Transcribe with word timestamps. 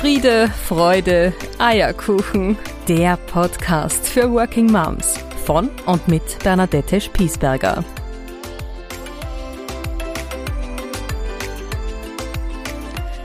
Friede, 0.00 0.48
Freude, 0.48 1.34
Eierkuchen. 1.58 2.56
Der 2.88 3.18
Podcast 3.18 4.08
für 4.08 4.32
Working 4.32 4.72
Moms 4.72 5.18
von 5.44 5.68
und 5.84 6.08
mit 6.08 6.22
Bernadette 6.42 7.02
Spiesberger. 7.02 7.84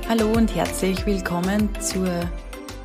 Hallo 0.10 0.34
und 0.34 0.54
herzlich 0.54 1.06
willkommen 1.06 1.70
zur 1.80 2.10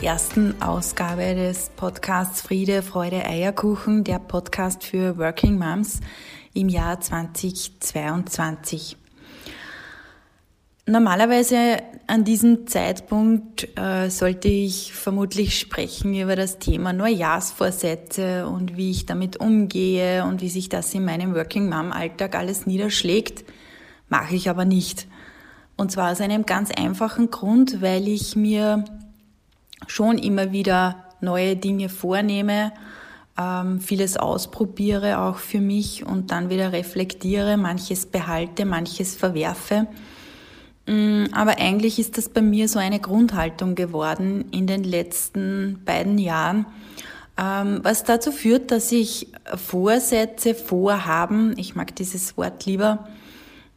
ersten 0.00 0.62
Ausgabe 0.62 1.34
des 1.34 1.70
Podcasts 1.70 2.42
Friede, 2.42 2.82
Freude, 2.82 3.26
Eierkuchen, 3.26 4.04
der 4.04 4.20
Podcast 4.20 4.84
für 4.84 5.18
Working 5.18 5.58
Moms 5.58 5.98
im 6.54 6.68
Jahr 6.68 7.00
2022. 7.00 8.99
Normalerweise 10.90 11.84
an 12.08 12.24
diesem 12.24 12.66
Zeitpunkt 12.66 13.78
äh, 13.78 14.10
sollte 14.10 14.48
ich 14.48 14.92
vermutlich 14.92 15.56
sprechen 15.56 16.12
über 16.20 16.34
das 16.34 16.58
Thema 16.58 16.92
Neujahrsvorsätze 16.92 18.48
und 18.48 18.76
wie 18.76 18.90
ich 18.90 19.06
damit 19.06 19.36
umgehe 19.36 20.24
und 20.24 20.40
wie 20.40 20.48
sich 20.48 20.68
das 20.68 20.92
in 20.92 21.04
meinem 21.04 21.32
Working 21.36 21.68
Mom 21.68 21.92
Alltag 21.92 22.34
alles 22.34 22.66
niederschlägt. 22.66 23.44
Mache 24.08 24.34
ich 24.34 24.50
aber 24.50 24.64
nicht. 24.64 25.06
Und 25.76 25.92
zwar 25.92 26.10
aus 26.10 26.20
einem 26.20 26.44
ganz 26.44 26.72
einfachen 26.72 27.30
Grund, 27.30 27.80
weil 27.80 28.08
ich 28.08 28.34
mir 28.34 28.84
schon 29.86 30.18
immer 30.18 30.50
wieder 30.50 31.04
neue 31.20 31.54
Dinge 31.54 31.88
vornehme, 31.88 32.72
ähm, 33.38 33.78
vieles 33.78 34.16
ausprobiere 34.16 35.20
auch 35.20 35.36
für 35.36 35.60
mich 35.60 36.04
und 36.04 36.32
dann 36.32 36.50
wieder 36.50 36.72
reflektiere, 36.72 37.56
manches 37.56 38.06
behalte, 38.06 38.64
manches 38.64 39.14
verwerfe 39.14 39.86
aber 41.32 41.58
eigentlich 41.58 41.98
ist 41.98 42.18
das 42.18 42.28
bei 42.28 42.42
mir 42.42 42.68
so 42.68 42.78
eine 42.78 42.98
Grundhaltung 42.98 43.74
geworden 43.74 44.46
in 44.50 44.66
den 44.66 44.82
letzten 44.82 45.80
beiden 45.84 46.18
Jahren, 46.18 46.66
ähm, 47.38 47.80
was 47.82 48.04
dazu 48.04 48.32
führt, 48.32 48.70
dass 48.70 48.90
ich 48.90 49.28
Vorsätze, 49.54 50.54
Vorhaben, 50.54 51.54
ich 51.56 51.76
mag 51.76 51.94
dieses 51.94 52.36
Wort 52.36 52.66
lieber, 52.66 53.08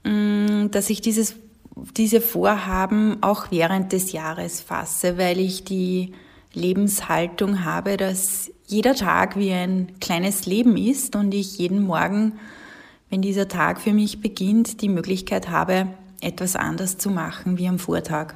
mm, 0.04 0.72
dass 0.72 0.90
ich 0.90 1.02
dieses, 1.02 1.36
diese 1.96 2.20
Vorhaben 2.20 3.18
auch 3.22 3.52
während 3.52 3.94
des 3.94 4.12
Jahres 4.12 4.62
fasse, 4.62 5.18
weil 5.18 5.40
ich 5.40 5.64
die 5.64 6.14
Lebenshaltung 6.54 7.64
habe, 7.64 7.98
dass 7.98 8.52
jeder 8.66 8.96
Tag 8.96 9.38
wie 9.38 9.52
ein 9.52 10.00
kleines 10.00 10.46
Leben 10.46 10.78
ist 10.78 11.16
und 11.16 11.34
ich 11.34 11.58
jeden 11.58 11.84
Morgen, 11.84 12.34
wenn 13.10 13.22
dieser 13.22 13.48
Tag 13.48 13.82
für 13.82 13.94
mich 13.94 14.22
beginnt, 14.22 14.82
die 14.82 14.90
Möglichkeit 14.90 15.50
habe, 15.50 15.88
etwas 16.24 16.56
anders 16.56 16.98
zu 16.98 17.10
machen 17.10 17.58
wie 17.58 17.68
am 17.68 17.80
Vortag. 17.80 18.36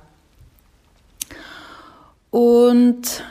Und 2.29 3.23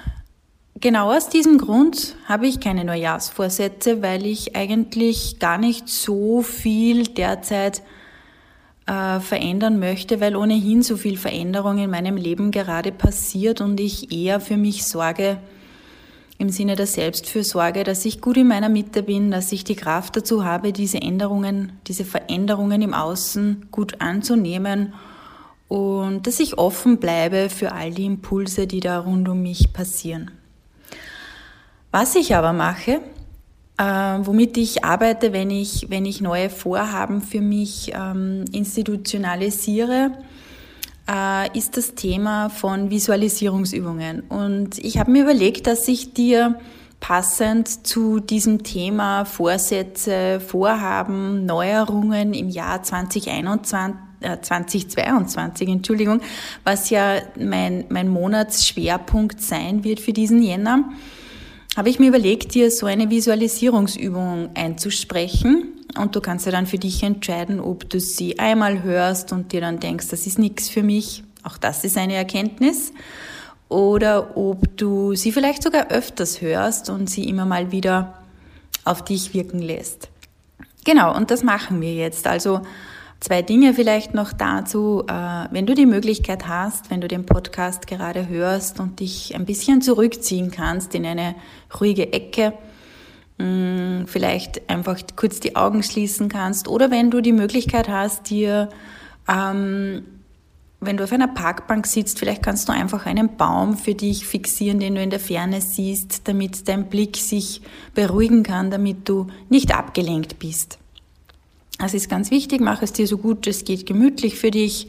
genau 0.81 1.15
aus 1.15 1.29
diesem 1.29 1.59
Grund 1.59 2.17
habe 2.27 2.47
ich 2.47 2.61
keine 2.61 2.85
Neujahrsvorsätze, 2.85 4.03
weil 4.03 4.27
ich 4.27 4.57
eigentlich 4.57 5.39
gar 5.39 5.59
nicht 5.59 5.89
so 5.89 6.43
viel 6.43 7.05
derzeit 7.05 7.83
äh, 8.87 9.21
verändern 9.21 9.79
möchte, 9.79 10.21
weil 10.21 10.37
ohnehin 10.37 10.83
so 10.83 10.97
viel 10.97 11.17
Veränderung 11.17 11.79
in 11.79 11.91
meinem 11.91 12.17
Leben 12.17 12.51
gerade 12.51 12.93
passiert 12.93 13.61
und 13.61 13.81
ich 13.81 14.13
eher 14.13 14.41
für 14.41 14.57
mich 14.57 14.85
sorge, 14.87 15.39
im 16.39 16.51
Sinne 16.51 16.77
der 16.77 16.87
Selbstfürsorge, 16.87 17.85
dass 17.85 18.05
ich 18.05 18.21
gut 18.21 18.37
in 18.37 18.49
meiner 18.49 18.69
Mitte 18.69 19.03
bin, 19.03 19.31
dass 19.31 19.53
ich 19.53 19.65
die 19.65 19.77
Kraft 19.77 20.17
dazu 20.17 20.45
habe, 20.45 20.73
diese 20.73 21.01
Änderungen, 21.01 21.73
diese 21.87 22.05
Veränderungen 22.05 22.83
im 22.83 22.95
Außen 22.95 23.69
gut 23.71 24.01
anzunehmen 24.01 24.93
und 25.69 26.27
dass 26.27 26.41
ich 26.41 26.59
offen 26.59 26.99
bleibe 26.99 27.49
für 27.49 27.73
all 27.73 27.91
die 27.91 28.05
Impulse, 28.05 28.67
die 28.67 28.81
da 28.81 29.01
rund 29.01 29.29
um 29.29 29.43
mich 29.43 29.73
passieren. 29.73 30.31
Was 31.91 32.15
ich 32.15 32.37
aber 32.37 32.53
mache, 32.53 33.01
äh, 33.79 33.85
womit 33.85 34.57
ich 34.57 34.85
arbeite, 34.85 35.33
wenn 35.33 35.51
ich, 35.51 35.87
wenn 35.89 36.05
ich 36.05 36.21
neue 36.21 36.51
Vorhaben 36.51 37.23
für 37.23 37.41
mich 37.41 37.93
ähm, 37.95 38.45
institutionalisiere, 38.53 40.13
äh, 41.11 41.57
ist 41.57 41.77
das 41.77 41.95
Thema 41.95 42.49
von 42.49 42.91
Visualisierungsübungen. 42.91 44.21
Und 44.29 44.79
ich 44.79 44.99
habe 44.99 45.11
mir 45.11 45.23
überlegt, 45.23 45.67
dass 45.67 45.89
ich 45.89 46.13
dir 46.13 46.59
passend 47.01 47.87
zu 47.87 48.21
diesem 48.21 48.63
Thema 48.63 49.25
Vorsätze, 49.25 50.41
Vorhaben, 50.41 51.45
Neuerungen 51.47 52.35
im 52.35 52.49
Jahr 52.49 52.83
2021 52.83 54.07
2022, 54.43 55.69
äh, 55.69 55.73
Entschuldigung, 55.73 56.21
was 56.65 56.91
ja 56.91 57.21
mein, 57.39 57.85
mein 57.91 58.09
Monatsschwerpunkt 58.09 59.41
sein 59.41 59.85
wird 59.85 60.01
für 60.01 60.13
diesen 60.13 60.43
Jänner, 60.43 60.85
habe 61.77 61.91
ich 61.91 61.99
mir 61.99 62.09
überlegt, 62.09 62.55
dir 62.55 62.71
so 62.71 62.87
eine 62.87 63.11
Visualisierungsübung 63.11 64.51
einzusprechen, 64.55 65.73
und 65.97 66.15
du 66.15 66.21
kannst 66.21 66.47
ja 66.47 66.53
dann 66.53 66.67
für 66.67 66.79
dich 66.79 67.03
entscheiden, 67.03 67.61
ob 67.61 67.89
du 67.89 68.01
sie 68.01 68.39
einmal 68.39 68.83
hörst 68.83 69.33
und 69.33 69.53
dir 69.53 69.61
dann 69.61 69.81
denkst, 69.81 70.09
das 70.09 70.27
ist 70.27 70.39
nichts 70.39 70.69
für 70.69 70.83
mich. 70.83 71.23
Auch 71.43 71.57
das 71.57 71.85
ist 71.85 71.97
eine 71.97 72.15
Erkenntnis. 72.15 72.93
Oder 73.69 74.37
ob 74.37 74.77
du 74.77 75.15
sie 75.15 75.33
vielleicht 75.33 75.63
sogar 75.63 75.89
öfters 75.89 76.41
hörst 76.41 76.91
und 76.91 77.09
sie 77.09 77.29
immer 77.29 77.47
mal 77.47 77.73
wieder 77.73 78.15
auf 78.85 79.05
dich 79.05 79.35
wirken 79.35 79.61
lässt. 79.61 80.09
Genau, 80.85 81.17
und 81.17 81.31
das 81.31 81.43
machen 81.43 81.81
wir 81.81 81.95
jetzt. 81.95 82.27
Also 82.27 82.61
zwei 83.21 83.43
Dinge 83.43 83.75
vielleicht 83.75 84.15
noch 84.15 84.33
dazu. 84.33 85.05
Äh, 85.09 85.47
wenn 85.51 85.67
du 85.67 85.75
die 85.75 85.87
Möglichkeit 85.87 86.49
hast, 86.49 86.91
wenn 86.91 87.01
du 87.01 87.09
den 87.09 87.27
Podcast 87.27 87.87
gerade 87.87 88.29
hörst 88.29 88.81
und 88.81 89.01
dich 89.01 89.35
ein 89.35 89.47
bisschen 89.47 89.83
zurückziehen 89.83 90.51
kannst 90.51 90.95
in 90.95 91.07
eine 91.07 91.35
ruhige 91.81 92.13
Ecke, 92.13 92.53
Mm, 93.39 94.07
vielleicht 94.07 94.71
einfach 94.71 94.99
kurz 95.15 95.41
die 95.41 95.57
Augen 95.57 95.83
schließen 95.83 96.31
kannst 96.31 96.69
oder 96.69 96.91
wenn 96.91 97.11
du 97.11 97.21
die 97.21 97.33
Möglichkeit 97.33 97.87
hast, 97.87 98.31
dir, 98.31 98.71
ähm, 99.29 100.05
wenn 100.81 100.97
du 100.97 101.05
auf 101.05 101.13
einer 101.13 101.29
Parkbank 101.29 101.87
sitzt, 101.87 102.19
vielleicht 102.19 102.43
kannst 102.43 102.69
du 102.69 102.73
einfach 102.73 103.05
einen 103.05 103.37
Baum 103.37 103.77
für 103.77 103.95
dich 103.95 104.27
fixieren, 104.27 104.79
den 104.81 104.95
du 104.95 105.03
in 105.03 105.11
der 105.11 105.21
Ferne 105.21 105.61
siehst, 105.61 106.27
damit 106.29 106.67
dein 106.67 106.89
Blick 106.89 107.17
sich 107.17 107.61
beruhigen 107.95 108.43
kann, 108.43 108.71
damit 108.71 109.07
du 109.07 109.27
nicht 109.51 109.75
abgelenkt 109.75 110.39
bist. 110.39 110.79
Das 111.79 111.95
ist 111.95 112.09
ganz 112.09 112.31
wichtig, 112.31 112.61
mach 112.61 112.83
es 112.83 112.93
dir 112.93 113.07
so 113.07 113.19
gut 113.19 113.47
es 113.47 113.65
geht 113.65 113.87
gemütlich 113.87 114.39
für 114.39 114.51
dich 114.51 114.89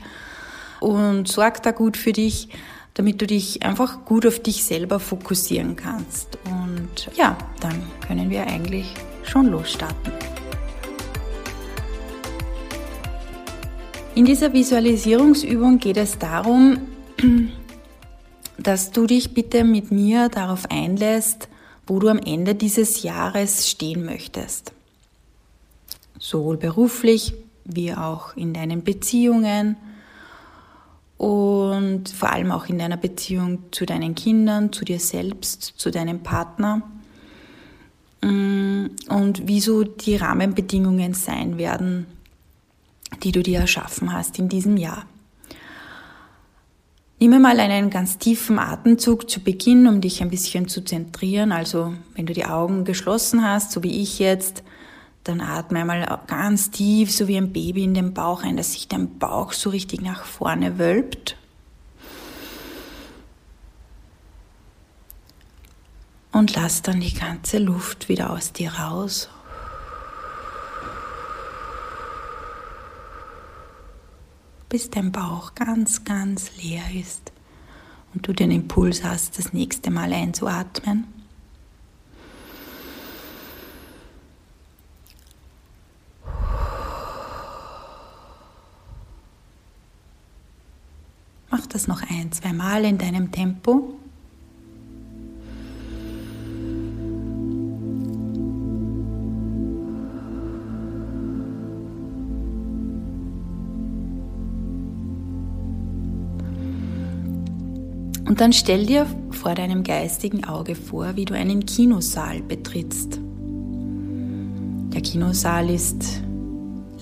und 0.80 1.28
sorg 1.28 1.62
da 1.64 1.72
gut 1.72 1.98
für 1.98 2.14
dich 2.14 2.50
damit 2.98 3.22
du 3.22 3.28
dich 3.28 3.62
einfach 3.62 4.06
gut 4.06 4.26
auf 4.26 4.40
dich 4.40 4.64
selber 4.66 5.00
fokussieren 5.00 5.76
kannst. 5.76 6.40
Und 6.46 7.16
ja, 7.16 7.38
dann 7.60 7.84
können 8.06 8.32
wir 8.32 8.48
eigentlich 8.48 8.92
schon 9.22 9.52
losstarten. 9.52 10.12
In 14.16 14.26
dieser 14.26 14.52
Visualisierungsübung 14.52 15.78
geht 15.78 15.98
es 15.98 16.18
darum, 16.18 16.80
dass 18.58 18.90
du 18.92 19.06
dich 19.06 19.36
bitte 19.36 19.64
mit 19.64 19.92
mir 19.92 20.30
darauf 20.30 20.72
einlässt, 20.72 21.50
wo 21.86 22.00
du 22.00 22.10
am 22.10 22.18
Ende 22.18 22.56
dieses 22.56 23.04
Jahres 23.04 23.70
stehen 23.70 24.06
möchtest. 24.06 24.74
Sowohl 26.20 26.58
beruflich 26.58 27.34
wie 27.66 27.94
auch 27.94 28.36
in 28.36 28.54
deinen 28.54 28.84
Beziehungen, 28.84 29.76
und 31.18 32.10
vor 32.10 32.32
allem 32.32 32.52
auch 32.52 32.68
in 32.68 32.78
deiner 32.78 32.98
Beziehung 32.98 33.60
zu 33.72 33.86
deinen 33.86 34.14
Kindern, 34.16 34.72
zu 34.72 34.86
dir 34.86 35.00
selbst, 35.00 35.74
zu 35.78 35.90
deinem 35.90 36.22
Partner 36.22 36.84
mm, 38.22 38.86
und 39.10 39.42
wieso 39.46 39.84
die 39.84 40.16
Rahmenbedingungen 40.16 41.14
sein 41.16 41.58
werden, 41.58 42.06
die 43.24 43.32
du 43.32 43.42
dir 43.42 43.60
erschaffen 43.60 44.14
hast 44.14 44.38
in 44.38 44.48
diesem 44.48 44.78
Jahr. 44.78 45.06
Nimm 47.20 47.42
mal 47.42 47.60
einen 47.60 47.90
ganz 47.90 48.20
tiefen 48.20 48.60
Atemzug 48.60 49.28
zu 49.28 49.40
Beginn, 49.40 49.88
um 49.88 50.02
dich 50.02 50.22
ein 50.22 50.30
bisschen 50.30 50.68
zu 50.68 50.84
zentrieren. 50.86 51.52
Also 51.52 51.96
wenn 52.14 52.28
du 52.28 52.34
die 52.34 52.46
Augen 52.46 52.86
geschlossen 52.86 53.44
hast, 53.44 53.72
so 53.72 53.82
wie 53.82 54.04
ich 54.04 54.20
jetzt, 54.20 54.62
dann 55.28 55.42
atme 55.42 55.80
einmal 55.80 56.20
ganz 56.28 56.72
tief, 56.72 57.12
so 57.12 57.28
wie 57.28 57.38
ein 57.38 57.52
Baby 57.52 57.84
in 57.84 57.94
den 57.94 58.14
Bauch 58.14 58.44
ein, 58.44 58.58
dass 58.58 58.74
sich 58.74 58.88
dein 58.88 59.20
Bauch 59.20 59.54
so 59.54 59.70
richtig 59.70 60.02
nach 60.02 60.24
vorne 60.24 60.80
wölbt. 60.80 61.38
Und 66.32 66.56
lass 66.56 66.82
dann 66.82 67.00
die 67.00 67.14
ganze 67.14 67.58
Luft 67.58 68.10
wieder 68.10 68.30
aus 68.30 68.54
dir 68.54 68.72
raus. 68.74 69.30
Bis 74.70 74.90
dein 74.90 75.12
Bauch 75.12 75.56
ganz, 75.56 76.04
ganz 76.04 76.52
leer 76.58 76.84
ist 76.94 77.32
und 78.14 78.28
du 78.28 78.34
den 78.34 78.52
Impuls 78.52 79.04
hast, 79.04 79.40
das 79.40 79.54
nächste 79.54 79.92
Mal 79.92 80.14
einzuatmen. 80.14 81.17
Mach 91.58 91.66
das 91.66 91.88
noch 91.88 92.04
ein, 92.08 92.32
zwei 92.32 92.54
Mal 92.54 92.86
in 92.86 93.00
deinem 93.00 93.32
Tempo. 93.32 93.96
Und 108.26 108.40
dann 108.40 108.54
stell 108.54 108.86
dir 108.86 109.08
vor 109.32 109.56
deinem 109.56 109.84
geistigen 109.84 110.44
Auge 110.44 110.76
vor, 110.76 111.16
wie 111.16 111.26
du 111.26 111.34
einen 111.34 111.66
Kinosaal 111.66 112.44
betrittst. 112.44 113.20
Der 114.94 115.02
Kinosaal 115.02 115.72
ist 115.72 116.22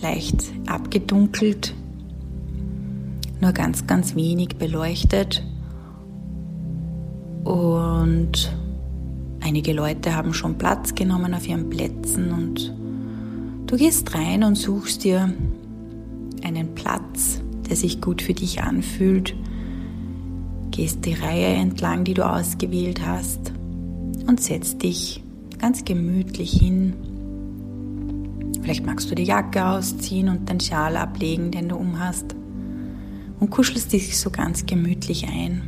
leicht 0.01 0.45
abgedunkelt, 0.65 1.73
nur 3.41 3.51
ganz, 3.51 3.87
ganz 3.87 4.15
wenig 4.15 4.57
beleuchtet. 4.57 5.43
Und 7.43 8.51
einige 9.41 9.73
Leute 9.73 10.15
haben 10.15 10.33
schon 10.33 10.57
Platz 10.57 10.95
genommen 10.95 11.33
auf 11.33 11.47
ihren 11.47 11.69
Plätzen. 11.69 12.31
Und 12.31 12.73
du 13.67 13.77
gehst 13.77 14.15
rein 14.15 14.43
und 14.43 14.55
suchst 14.55 15.03
dir 15.03 15.33
einen 16.43 16.75
Platz, 16.75 17.41
der 17.69 17.75
sich 17.75 18.01
gut 18.01 18.21
für 18.21 18.33
dich 18.33 18.61
anfühlt. 18.61 19.35
Gehst 20.71 21.05
die 21.05 21.13
Reihe 21.13 21.47
entlang, 21.47 22.03
die 22.03 22.13
du 22.13 22.27
ausgewählt 22.27 23.05
hast 23.05 23.53
und 24.27 24.41
setzt 24.41 24.83
dich 24.83 25.23
ganz 25.59 25.85
gemütlich 25.85 26.51
hin. 26.51 26.93
Vielleicht 28.61 28.85
magst 28.85 29.09
du 29.11 29.15
die 29.15 29.23
Jacke 29.23 29.65
ausziehen 29.65 30.27
und 30.27 30.49
den 30.49 30.59
Schal 30.59 30.97
ablegen, 30.97 31.51
den 31.51 31.69
du 31.69 31.75
umhast 31.75 32.35
und 33.45 33.51
kuschelst 33.51 33.93
dich 33.93 34.17
so 34.17 34.31
ganz 34.31 34.65
gemütlich 34.65 35.27
ein. 35.27 35.61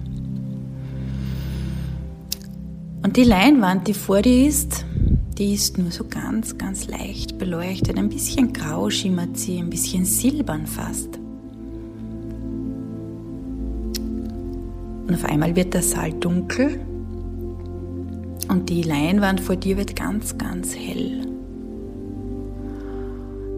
Und 3.03 3.18
die 3.18 3.24
Leinwand, 3.24 3.88
die 3.88 3.94
vor 3.94 4.24
dir 4.24 4.47
ist, 4.47 4.83
die 5.38 5.53
ist 5.53 5.77
nur 5.77 5.91
so 5.91 6.03
ganz, 6.03 6.57
ganz 6.57 6.88
leicht 6.88 7.38
beleuchtet. 7.38 7.95
Ein 8.00 8.09
bisschen 8.09 8.51
grau 8.51 8.89
schimmert 8.89 9.38
sie, 9.38 9.59
ein 9.59 9.69
bisschen 9.69 10.06
silbern 10.06 10.65
fast. 10.65 11.19
Und 15.07 15.13
auf 15.13 15.25
einmal 15.25 15.56
wird 15.56 15.75
der 15.75 15.83
Saal 15.83 16.13
dunkel 16.13 16.81
und 18.47 18.69
die 18.69 18.81
Leinwand 18.81 19.39
vor 19.39 19.56
dir 19.56 19.77
wird 19.77 19.95
ganz, 19.95 20.35
ganz 20.39 20.75
hell. 20.75 21.27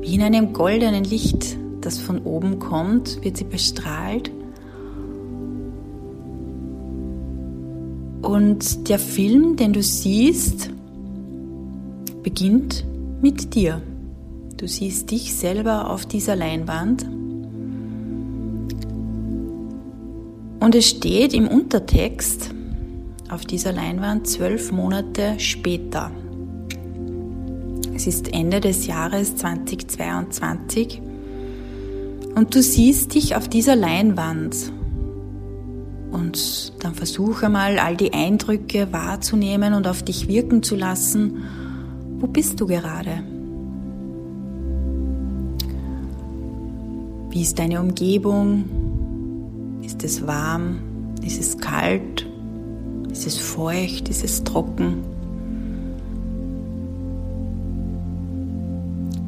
Wie 0.01 0.13
in 0.13 0.21
einem 0.21 0.51
goldenen 0.51 1.05
Licht, 1.05 1.55
das 1.81 1.99
von 1.99 2.19
oben 2.19 2.59
kommt, 2.59 3.23
wird 3.23 3.37
sie 3.37 3.43
bestrahlt. 3.43 4.31
Und 8.21 8.89
der 8.89 8.99
Film, 8.99 9.55
den 9.55 9.73
du 9.73 9.81
siehst, 9.81 10.69
beginnt 12.23 12.85
mit 13.21 13.55
dir. 13.55 13.81
Du 14.57 14.67
siehst 14.67 15.09
dich 15.09 15.35
selber 15.35 15.89
auf 15.89 16.05
dieser 16.05 16.35
Leinwand 16.35 17.05
Und 20.59 20.75
es 20.75 20.89
steht 20.89 21.33
im 21.33 21.47
Untertext 21.47 22.51
auf 23.29 23.45
dieser 23.45 23.71
Leinwand 23.71 24.27
zwölf 24.27 24.71
Monate 24.71 25.39
später. 25.39 26.11
Es 27.95 28.07
ist 28.07 28.33
Ende 28.33 28.59
des 28.59 28.85
Jahres 28.85 29.35
2022 29.37 31.01
und 32.39 32.55
du 32.55 32.61
siehst 32.61 33.15
dich 33.15 33.35
auf 33.35 33.49
dieser 33.49 33.75
Leinwand. 33.75 34.71
Und 36.09 36.71
dann 36.81 36.95
versuche 36.95 37.49
mal 37.49 37.77
all 37.79 37.97
die 37.97 38.13
Eindrücke 38.13 38.93
wahrzunehmen 38.93 39.73
und 39.73 39.85
auf 39.87 40.03
dich 40.03 40.29
wirken 40.29 40.63
zu 40.63 40.77
lassen. 40.77 41.43
Wo 42.17 42.27
bist 42.27 42.61
du 42.61 42.65
gerade? 42.65 43.23
Wie 47.29 47.41
ist 47.41 47.59
deine 47.59 47.81
Umgebung? 47.81 48.63
Ist 49.83 50.05
es 50.05 50.25
warm? 50.25 50.79
Ist 51.21 51.41
es 51.41 51.57
kalt? 51.57 52.25
Ist 53.11 53.27
es 53.27 53.37
feucht? 53.37 54.07
Ist 54.07 54.23
es 54.23 54.45
trocken? 54.45 55.03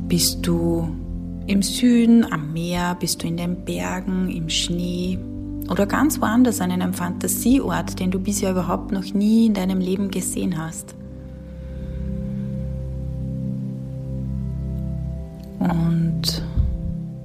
Bist 0.08 0.48
du 0.48 1.01
im 1.48 1.62
Süden, 1.62 2.32
am 2.32 2.54
Meer? 2.54 2.96
Bist 3.00 3.24
du 3.24 3.28
in 3.28 3.38
den 3.38 3.66
Bergen, 3.66 4.30
im 4.30 4.50
Schnee? 4.50 5.20
Oder 5.70 5.86
ganz 5.86 6.20
woanders 6.20 6.62
an 6.62 6.72
einem 6.72 6.94
Fantasieort, 6.94 8.00
den 8.00 8.12
du 8.12 8.20
bisher 8.20 8.52
überhaupt 8.52 8.92
noch 8.92 9.14
nie 9.14 9.48
in 9.48 9.54
deinem 9.54 9.80
Leben 9.80 10.12
gesehen 10.12 10.58
hast? 10.58 10.96
Und 15.60 16.44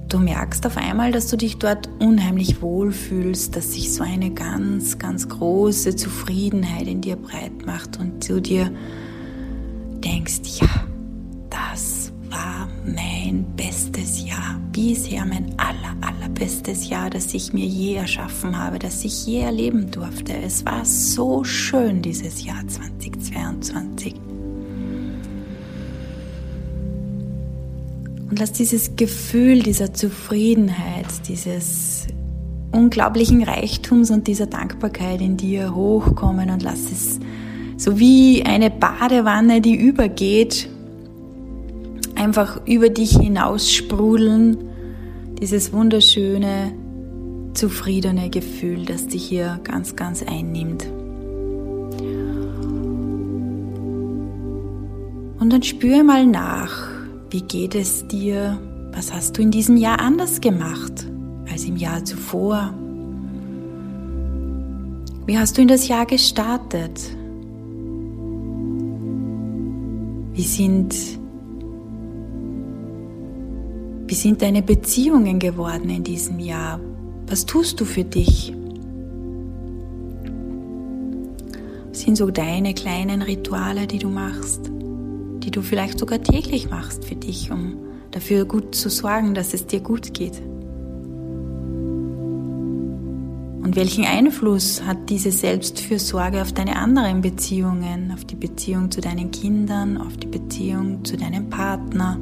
Du 0.09 0.19
merkst 0.19 0.65
auf 0.65 0.77
einmal, 0.77 1.11
dass 1.11 1.27
du 1.27 1.35
dich 1.35 1.57
dort 1.57 1.89
unheimlich 1.99 2.61
wohl 2.61 2.93
fühlst, 2.93 3.57
dass 3.57 3.73
sich 3.73 3.93
so 3.93 4.03
eine 4.03 4.31
ganz, 4.31 4.97
ganz 4.97 5.27
große 5.27 5.97
Zufriedenheit 5.97 6.87
in 6.87 7.01
dir 7.01 7.17
breit 7.17 7.65
macht 7.65 7.99
und 7.99 8.27
du 8.29 8.39
dir 8.39 8.71
denkst, 10.01 10.61
ja, 10.61 10.69
das 11.49 11.96
mein 12.95 13.45
bestes 13.55 14.25
Jahr, 14.25 14.59
bisher 14.71 15.25
mein 15.25 15.53
aller, 15.57 15.95
allerbestes 16.01 16.89
Jahr, 16.89 17.09
das 17.09 17.33
ich 17.33 17.53
mir 17.53 17.65
je 17.65 17.95
erschaffen 17.95 18.57
habe, 18.57 18.79
das 18.79 19.03
ich 19.03 19.25
je 19.25 19.41
erleben 19.41 19.91
durfte. 19.91 20.33
Es 20.37 20.65
war 20.65 20.85
so 20.85 21.43
schön 21.43 22.01
dieses 22.01 22.45
Jahr 22.45 22.65
2022. 22.67 24.15
Und 28.29 28.39
lass 28.39 28.51
dieses 28.51 28.95
Gefühl 28.95 29.63
dieser 29.63 29.93
Zufriedenheit, 29.93 31.07
dieses 31.27 32.07
unglaublichen 32.71 33.43
Reichtums 33.43 34.11
und 34.11 34.27
dieser 34.27 34.47
Dankbarkeit 34.47 35.21
in 35.21 35.37
dir 35.37 35.73
hochkommen 35.73 36.49
und 36.49 36.61
lass 36.61 36.91
es 36.91 37.19
so 37.77 37.99
wie 37.99 38.43
eine 38.43 38.69
Badewanne, 38.69 39.61
die 39.61 39.75
übergeht, 39.75 40.69
einfach 42.17 42.59
über 42.65 42.89
dich 42.89 43.17
hinaus 43.17 43.71
sprudeln. 43.71 44.57
Dieses 45.39 45.71
wunderschöne, 45.71 46.73
zufriedene 47.53 48.29
Gefühl, 48.29 48.85
das 48.85 49.07
dich 49.07 49.25
hier 49.25 49.59
ganz, 49.63 49.95
ganz 49.95 50.23
einnimmt. 50.23 50.87
Und 55.39 55.53
dann 55.53 55.61
spüre 55.63 56.03
mal 56.03 56.25
nach, 56.25 56.89
wie 57.29 57.41
geht 57.41 57.75
es 57.75 58.07
dir? 58.07 58.59
Was 58.93 59.13
hast 59.13 59.37
du 59.37 59.43
in 59.43 59.51
diesem 59.51 59.77
Jahr 59.77 59.99
anders 59.99 60.41
gemacht 60.41 61.05
als 61.51 61.65
im 61.65 61.77
Jahr 61.77 62.03
zuvor? 62.03 62.73
Wie 65.27 65.37
hast 65.37 65.57
du 65.57 65.61
in 65.61 65.67
das 65.67 65.87
Jahr 65.87 66.05
gestartet? 66.05 66.99
Wie 70.33 70.43
sind, 70.43 70.95
wie 74.07 74.15
sind 74.15 74.41
deine 74.41 74.61
Beziehungen 74.61 75.39
geworden 75.39 75.89
in 75.89 76.03
diesem 76.03 76.39
Jahr? 76.39 76.79
Was 77.27 77.45
tust 77.45 77.79
du 77.79 77.85
für 77.85 78.03
dich? 78.03 78.53
Was 81.89 82.01
sind 82.01 82.15
so 82.15 82.31
deine 82.31 82.73
kleinen 82.73 83.21
Rituale, 83.21 83.85
die 83.87 83.99
du 83.99 84.09
machst? 84.09 84.71
die 85.47 85.51
du 85.51 85.61
vielleicht 85.61 85.97
sogar 85.97 86.21
täglich 86.21 86.69
machst 86.69 87.05
für 87.05 87.15
dich, 87.15 87.51
um 87.51 87.77
dafür 88.11 88.43
gut 88.43 88.75
zu 88.75 88.89
sorgen, 88.89 89.33
dass 89.33 89.53
es 89.53 89.65
dir 89.65 89.79
gut 89.79 90.13
geht. 90.13 90.41
Und 93.63 93.77
welchen 93.77 94.03
Einfluss 94.03 94.83
hat 94.83 95.09
diese 95.09 95.31
Selbstfürsorge 95.31 96.41
auf 96.41 96.51
deine 96.51 96.75
anderen 96.75 97.21
Beziehungen, 97.21 98.11
auf 98.11 98.25
die 98.25 98.35
Beziehung 98.35 98.91
zu 98.91 98.99
deinen 98.99 99.31
Kindern, 99.31 99.97
auf 99.97 100.17
die 100.17 100.27
Beziehung 100.27 101.05
zu 101.05 101.15
deinem 101.15 101.49
Partner? 101.49 102.19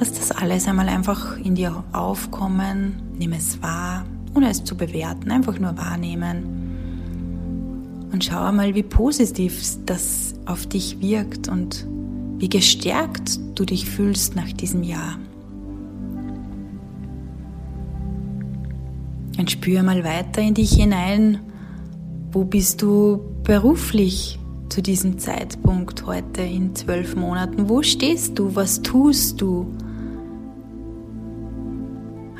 Lass 0.00 0.14
das 0.14 0.32
alles 0.32 0.66
einmal 0.66 0.88
einfach 0.88 1.36
in 1.36 1.54
dir 1.54 1.84
aufkommen, 1.92 3.02
nimm 3.18 3.34
es 3.34 3.62
wahr, 3.62 4.06
ohne 4.34 4.48
es 4.48 4.64
zu 4.64 4.74
bewerten, 4.74 5.30
einfach 5.30 5.58
nur 5.58 5.76
wahrnehmen. 5.76 8.08
Und 8.10 8.24
schau 8.24 8.42
einmal, 8.42 8.74
wie 8.74 8.82
positiv 8.82 9.62
das 9.84 10.34
auf 10.46 10.64
dich 10.64 11.02
wirkt 11.02 11.48
und 11.48 11.86
wie 12.38 12.48
gestärkt 12.48 13.38
du 13.56 13.66
dich 13.66 13.90
fühlst 13.90 14.36
nach 14.36 14.50
diesem 14.50 14.84
Jahr. 14.84 15.18
Und 19.38 19.50
spür 19.50 19.82
mal 19.82 20.02
weiter 20.02 20.40
in 20.40 20.54
dich 20.54 20.72
hinein, 20.72 21.40
wo 22.32 22.44
bist 22.44 22.80
du 22.80 23.20
beruflich 23.42 24.38
zu 24.70 24.80
diesem 24.80 25.18
Zeitpunkt 25.18 26.06
heute 26.06 26.40
in 26.40 26.74
zwölf 26.74 27.16
Monaten? 27.16 27.68
Wo 27.68 27.82
stehst 27.82 28.38
du? 28.38 28.56
Was 28.56 28.80
tust 28.80 29.42
du? 29.42 29.66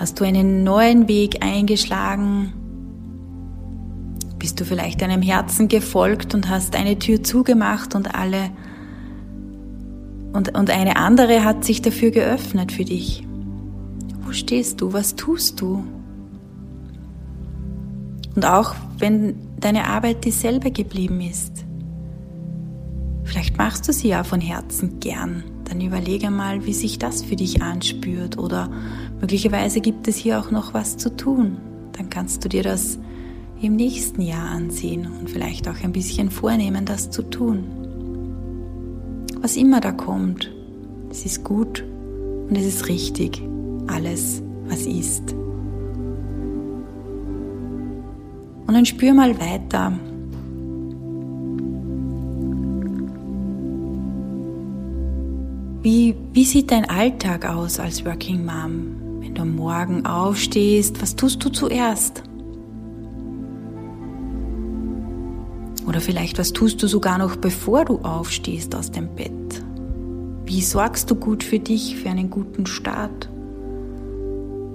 Hast 0.00 0.18
du 0.18 0.24
einen 0.24 0.64
neuen 0.64 1.08
Weg 1.08 1.44
eingeschlagen? 1.44 2.54
Bist 4.38 4.58
du 4.58 4.64
vielleicht 4.64 5.02
deinem 5.02 5.20
Herzen 5.20 5.68
gefolgt 5.68 6.34
und 6.34 6.48
hast 6.48 6.74
eine 6.74 6.98
Tür 6.98 7.22
zugemacht 7.22 7.94
und 7.94 8.14
alle 8.14 8.48
und, 10.32 10.56
und 10.56 10.70
eine 10.70 10.96
andere 10.96 11.44
hat 11.44 11.66
sich 11.66 11.82
dafür 11.82 12.12
geöffnet 12.12 12.72
für 12.72 12.86
dich? 12.86 13.26
Wo 14.22 14.32
stehst 14.32 14.80
du? 14.80 14.94
Was 14.94 15.16
tust 15.16 15.60
du? 15.60 15.84
Und 18.34 18.46
auch 18.46 18.74
wenn 18.96 19.34
deine 19.58 19.86
Arbeit 19.86 20.24
dieselbe 20.24 20.70
geblieben 20.70 21.20
ist, 21.20 21.66
vielleicht 23.24 23.58
machst 23.58 23.86
du 23.86 23.92
sie 23.92 24.08
ja 24.08 24.24
von 24.24 24.40
Herzen 24.40 24.98
gern, 24.98 25.44
dann 25.70 25.80
überlege 25.80 26.30
mal, 26.30 26.66
wie 26.66 26.74
sich 26.74 26.98
das 26.98 27.22
für 27.22 27.36
dich 27.36 27.62
anspürt 27.62 28.38
oder 28.38 28.70
möglicherweise 29.20 29.80
gibt 29.80 30.08
es 30.08 30.16
hier 30.16 30.40
auch 30.40 30.50
noch 30.50 30.74
was 30.74 30.96
zu 30.96 31.16
tun. 31.16 31.58
Dann 31.92 32.10
kannst 32.10 32.44
du 32.44 32.48
dir 32.48 32.64
das 32.64 32.98
im 33.62 33.76
nächsten 33.76 34.20
Jahr 34.20 34.50
ansehen 34.50 35.06
und 35.06 35.30
vielleicht 35.30 35.68
auch 35.68 35.84
ein 35.84 35.92
bisschen 35.92 36.30
vornehmen, 36.30 36.86
das 36.86 37.10
zu 37.10 37.22
tun. 37.22 37.64
Was 39.40 39.56
immer 39.56 39.80
da 39.80 39.92
kommt, 39.92 40.50
es 41.08 41.24
ist 41.24 41.44
gut 41.44 41.84
und 42.48 42.56
es 42.56 42.66
ist 42.66 42.88
richtig, 42.88 43.40
alles, 43.86 44.42
was 44.66 44.86
ist. 44.86 45.34
Und 48.66 48.74
dann 48.74 48.86
spür 48.86 49.14
mal 49.14 49.38
weiter. 49.38 49.92
Wie, 56.32 56.44
sieht 56.44 56.70
dein 56.70 56.88
Alltag 56.88 57.44
aus 57.44 57.80
als 57.80 58.04
Working 58.04 58.44
Mom? 58.44 59.20
Wenn 59.20 59.34
du 59.34 59.42
am 59.42 59.56
Morgen 59.56 60.06
aufstehst, 60.06 61.02
was 61.02 61.16
tust 61.16 61.44
du 61.44 61.48
zuerst? 61.48 62.22
Oder 65.88 66.00
vielleicht, 66.00 66.38
was 66.38 66.52
tust 66.52 66.80
du 66.84 66.86
sogar 66.86 67.18
noch, 67.18 67.34
bevor 67.34 67.84
du 67.84 67.98
aufstehst 68.02 68.76
aus 68.76 68.92
dem 68.92 69.12
Bett? 69.16 69.64
Wie 70.44 70.62
sorgst 70.62 71.10
du 71.10 71.16
gut 71.16 71.42
für 71.42 71.58
dich, 71.58 71.96
für 71.96 72.10
einen 72.10 72.30
guten 72.30 72.64
Start? 72.64 73.28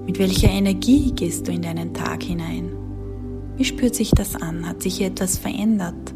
Mit 0.06 0.20
welcher 0.20 0.50
Energie 0.50 1.14
gehst 1.14 1.48
du 1.48 1.54
in 1.54 1.62
deinen 1.62 1.94
Tag 1.94 2.24
hinein? 2.24 2.70
Wie 3.56 3.64
spürt 3.64 3.96
sich 3.96 4.12
das 4.12 4.36
an? 4.36 4.68
Hat 4.68 4.82
sich 4.82 5.02
etwas 5.02 5.38
verändert? 5.38 6.14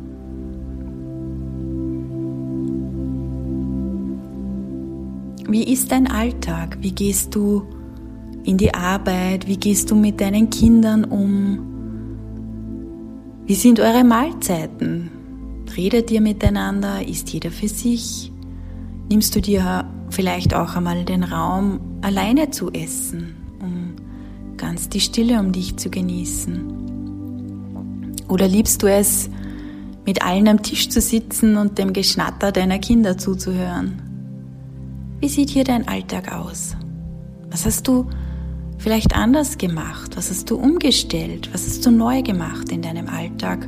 Wie 5.50 5.64
ist 5.64 5.92
dein 5.92 6.06
Alltag? 6.06 6.78
Wie 6.80 6.92
gehst 6.92 7.34
du 7.34 7.64
in 8.44 8.58
die 8.58 8.72
Arbeit? 8.72 9.48
Wie 9.48 9.58
gehst 9.58 9.90
du 9.90 9.96
mit 9.96 10.22
deinen 10.22 10.52
Kindern 10.52 11.06
um? 11.06 11.58
Wie 13.48 13.56
sind 13.56 13.80
eure 13.80 14.04
Mahlzeiten? 14.04 15.10
Redet 15.76 16.12
ihr 16.12 16.22
miteinander? 16.22 17.08
Ist 17.08 17.34
jeder 17.34 17.50
für 17.50 17.68
sich? 17.68 18.32
Nimmst 19.10 19.36
du 19.36 19.42
dir 19.42 19.90
vielleicht 20.12 20.54
auch 20.54 20.76
einmal 20.76 21.04
den 21.04 21.24
Raum, 21.24 21.80
alleine 22.02 22.52
zu 22.52 22.72
essen, 22.72 23.36
um 23.60 23.96
ganz 24.56 24.88
die 24.90 25.00
Stille 25.00 25.40
um 25.40 25.52
dich 25.52 25.78
zu 25.78 25.90
genießen? 25.90 26.76
Oder 28.28 28.48
liebst 28.48 28.84
du 28.84 28.88
es, 28.88 29.32
mit 30.06 30.22
allen 30.22 30.48
am 30.48 30.62
Tisch 30.62 30.90
zu 30.90 31.02
sitzen 31.02 31.58
und 31.58 31.80
dem 31.80 31.92
Geschnatter 31.92 32.52
deiner 32.52 32.78
Kinder 32.78 33.18
zuzuhören? 33.18 34.09
Wie 35.20 35.28
sieht 35.28 35.50
hier 35.50 35.66
dein 35.66 35.86
Alltag 35.86 36.32
aus? 36.32 36.78
Was 37.52 37.66
hast 37.66 37.88
du 37.90 38.08
vielleicht 38.78 39.16
anders 39.16 39.58
gemacht? 39.58 40.16
Was 40.16 40.30
hast 40.30 40.50
du 40.50 40.56
umgestellt? 40.56 41.50
Was 41.52 41.66
hast 41.66 41.86
du 41.86 41.92
neu 41.92 42.22
gemacht 42.22 42.72
in 42.72 42.82
deinem 42.82 43.08
Alltag? 43.10 43.68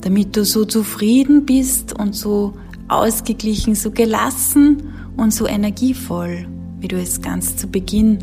Damit 0.00 0.36
du 0.36 0.44
so 0.44 0.64
zufrieden 0.64 1.44
bist 1.44 1.98
und 1.98 2.14
so 2.14 2.54
ausgeglichen, 2.86 3.74
so 3.74 3.90
gelassen 3.90 4.92
und 5.16 5.34
so 5.34 5.48
energievoll, 5.48 6.46
wie 6.78 6.88
du 6.88 6.96
es 6.96 7.20
ganz 7.20 7.56
zu 7.56 7.66
Beginn 7.66 8.18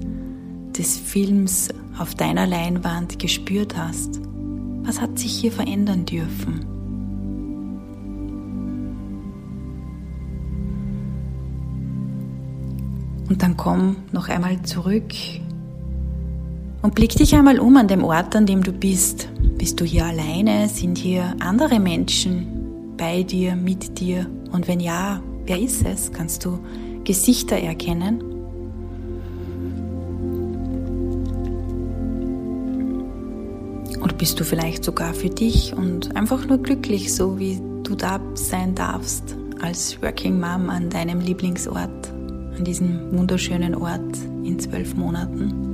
des 0.77 0.97
Films 0.97 1.67
auf 1.97 2.15
deiner 2.15 2.47
Leinwand 2.47 3.19
gespürt 3.19 3.75
hast? 3.77 4.21
Was 4.83 5.01
hat 5.01 5.19
sich 5.19 5.33
hier 5.33 5.51
verändern 5.51 6.05
dürfen? 6.05 6.65
Und 13.33 13.41
dann 13.41 13.57
komm 13.57 13.95
noch 14.11 14.29
einmal 14.29 14.61
zurück 14.61 15.11
und 16.83 16.93
blick 16.93 17.15
dich 17.15 17.33
einmal 17.33 17.57
um 17.57 17.75
an 17.77 17.87
dem 17.87 18.03
Ort, 18.03 18.35
an 18.35 18.45
dem 18.45 18.61
du 18.61 18.71
bist. 18.71 19.27
Bist 19.57 19.81
du 19.81 19.85
hier 19.85 20.05
alleine? 20.05 20.69
Sind 20.69 20.99
hier 20.99 21.33
andere 21.39 21.79
Menschen 21.79 22.93
bei 22.95 23.23
dir, 23.23 23.55
mit 23.55 23.99
dir? 23.99 24.29
Und 24.51 24.67
wenn 24.67 24.79
ja, 24.79 25.19
wer 25.47 25.59
ist 25.59 25.83
es? 25.83 26.11
Kannst 26.11 26.45
du 26.45 26.59
Gesichter 27.05 27.57
erkennen? 27.57 28.23
Oder 33.99 34.13
bist 34.13 34.39
du 34.39 34.43
vielleicht 34.43 34.83
sogar 34.83 35.15
für 35.15 35.29
dich 35.29 35.73
und 35.75 36.15
einfach 36.15 36.45
nur 36.47 36.59
glücklich, 36.59 37.15
so 37.15 37.39
wie 37.39 37.59
du 37.81 37.95
da 37.95 38.21
sein 38.35 38.75
darfst, 38.75 39.35
als 39.59 39.99
Working 40.03 40.39
Mom 40.39 40.69
an 40.69 40.91
deinem 40.91 41.19
Lieblingsort, 41.19 42.12
an 42.57 42.63
diesem 42.63 43.11
wunderschönen 43.17 43.75
Ort 43.75 44.17
in 44.43 44.59
zwölf 44.59 44.95
Monaten? 44.95 45.73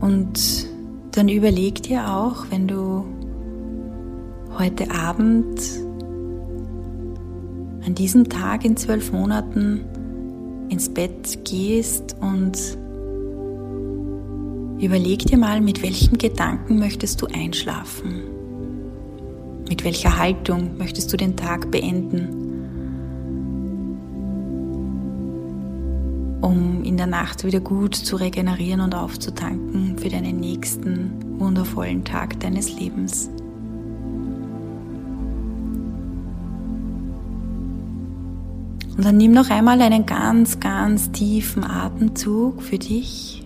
Und 0.00 0.68
dann 1.12 1.28
überleg 1.28 1.82
dir 1.82 2.08
auch, 2.14 2.46
wenn 2.50 2.68
du 2.68 3.04
heute 4.58 4.90
Abend 4.90 5.60
an 7.84 7.94
diesem 7.94 8.28
Tag 8.28 8.64
in 8.64 8.76
zwölf 8.76 9.12
Monaten 9.12 9.84
ins 10.68 10.88
Bett 10.88 11.44
gehst 11.44 12.16
und 12.20 12.58
überleg 14.80 15.26
dir 15.26 15.38
mal, 15.38 15.60
mit 15.60 15.82
welchen 15.82 16.18
Gedanken 16.18 16.78
möchtest 16.78 17.22
du 17.22 17.26
einschlafen? 17.26 18.37
Mit 19.68 19.84
welcher 19.84 20.18
Haltung 20.18 20.78
möchtest 20.78 21.12
du 21.12 21.16
den 21.16 21.36
Tag 21.36 21.70
beenden? 21.70 22.46
Um 26.40 26.82
in 26.84 26.96
der 26.96 27.06
Nacht 27.06 27.44
wieder 27.44 27.60
gut 27.60 27.94
zu 27.94 28.16
regenerieren 28.16 28.80
und 28.80 28.94
aufzutanken 28.94 29.98
für 29.98 30.08
deinen 30.08 30.40
nächsten 30.40 31.38
wundervollen 31.38 32.04
Tag 32.04 32.40
deines 32.40 32.78
Lebens. 32.78 33.28
Und 38.96 39.04
dann 39.04 39.16
nimm 39.16 39.32
noch 39.32 39.50
einmal 39.50 39.80
einen 39.80 40.06
ganz, 40.06 40.58
ganz 40.58 41.12
tiefen 41.12 41.62
Atemzug 41.62 42.62
für 42.62 42.78
dich. 42.78 43.37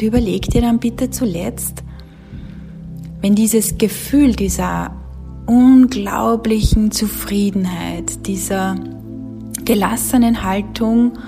Und 0.00 0.06
überleg 0.06 0.48
dir 0.48 0.62
dann 0.62 0.78
bitte 0.78 1.10
zuletzt, 1.10 1.82
wenn 3.20 3.34
dieses 3.34 3.76
Gefühl 3.76 4.34
dieser 4.34 4.96
unglaublichen 5.44 6.90
Zufriedenheit, 6.90 8.26
dieser 8.26 8.76
gelassenen 9.66 10.42
Haltung 10.42 11.18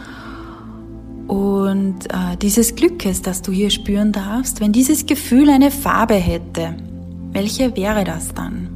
und 1.26 2.07
äh, 2.09 2.38
dieses 2.41 2.75
Glückes, 2.75 3.21
das 3.21 3.43
du 3.43 3.52
hier 3.52 3.69
spüren 3.69 4.11
darfst, 4.11 4.61
wenn 4.61 4.73
dieses 4.73 5.05
Gefühl 5.05 5.50
eine 5.50 5.71
Farbe 5.71 6.14
hätte, 6.14 6.75
welche 7.33 7.76
wäre 7.76 8.05
das 8.05 8.33
dann? 8.33 8.71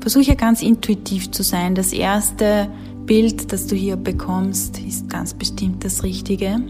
Versuche 0.00 0.36
ganz 0.36 0.62
intuitiv 0.62 1.30
zu 1.32 1.42
sein. 1.42 1.74
Das 1.74 1.92
erste 1.92 2.68
Bild, 3.04 3.52
das 3.52 3.66
du 3.66 3.76
hier 3.76 3.96
bekommst, 3.96 4.78
ist 4.78 5.10
ganz 5.10 5.34
bestimmt 5.34 5.84
das 5.84 6.02
Richtige. 6.02 6.62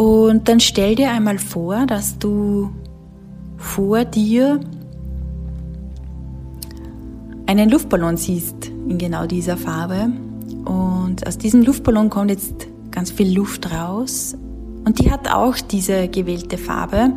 Und 0.00 0.48
dann 0.48 0.60
stell 0.60 0.94
dir 0.94 1.10
einmal 1.10 1.36
vor, 1.38 1.84
dass 1.84 2.18
du 2.18 2.70
vor 3.58 4.06
dir 4.06 4.58
einen 7.44 7.68
Luftballon 7.68 8.16
siehst 8.16 8.68
in 8.88 8.96
genau 8.96 9.26
dieser 9.26 9.58
Farbe 9.58 10.10
und 10.64 11.26
aus 11.26 11.36
diesem 11.36 11.62
Luftballon 11.62 12.08
kommt 12.08 12.30
jetzt 12.30 12.66
ganz 12.90 13.10
viel 13.10 13.36
Luft 13.36 13.70
raus. 13.74 14.34
Und 14.86 15.00
die 15.00 15.10
hat 15.10 15.30
auch 15.30 15.56
diese 15.58 16.08
gewählte 16.08 16.56
Farbe. 16.56 17.12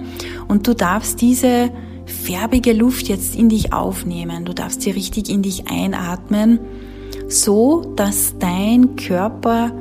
Und 0.50 0.68
du 0.68 0.74
darfst 0.74 1.22
diese 1.22 1.72
färbige 2.06 2.74
Luft 2.74 3.08
jetzt 3.08 3.34
in 3.38 3.48
dich 3.48 3.72
aufnehmen. 3.72 4.44
Du 4.44 4.54
darfst 4.54 4.82
sie 4.82 4.92
richtig 4.92 5.30
in 5.30 5.42
dich 5.42 5.70
einatmen 5.70 6.60
so 7.30 7.94
dass 7.96 8.38
dein 8.38 8.96
Körper 8.96 9.72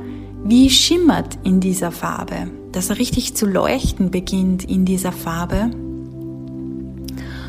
wie 0.44 0.71
schimmert 0.71 1.38
in 1.44 1.61
dieser 1.61 1.92
Farbe, 1.92 2.50
dass 2.73 2.91
er 2.91 2.99
richtig 2.99 3.35
zu 3.35 3.47
leuchten 3.47 4.11
beginnt 4.11 4.64
in 4.64 4.85
dieser 4.85 5.12
Farbe. 5.12 5.71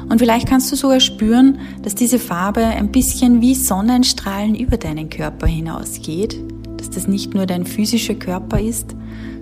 Und 0.10 0.20
vielleicht 0.20 0.48
kannst 0.48 0.72
du 0.72 0.76
sogar 0.76 1.00
spüren, 1.00 1.60
dass 1.82 1.96
diese 1.96 2.20
Farbe 2.20 2.64
ein 2.64 2.92
bisschen 2.92 3.42
wie 3.42 3.56
Sonnenstrahlen 3.56 4.54
über 4.54 4.78
deinen 4.78 5.10
Körper 5.10 5.48
hinausgeht, 5.48 6.40
dass 6.78 6.90
das 6.90 7.08
nicht 7.08 7.34
nur 7.34 7.46
dein 7.46 7.66
physischer 7.66 8.16
Körper 8.16 8.60
ist, 8.60 8.96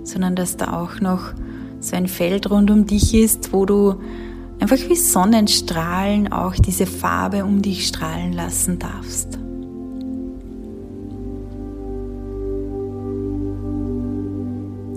sondern 0.04 0.36
dass 0.36 0.56
da 0.56 0.80
auch 0.80 1.00
noch 1.00 1.32
so 1.80 1.96
ein 1.96 2.06
Feld 2.06 2.48
rund 2.50 2.70
um 2.70 2.86
dich 2.86 3.14
ist, 3.14 3.52
wo 3.52 3.66
du 3.66 3.96
einfach 4.60 4.78
wie 4.88 4.96
Sonnenstrahlen 4.96 6.32
auch 6.32 6.54
diese 6.54 6.86
Farbe 6.86 7.44
um 7.44 7.60
dich 7.60 7.88
strahlen 7.88 8.32
lassen 8.32 8.78
darfst. 8.78 9.38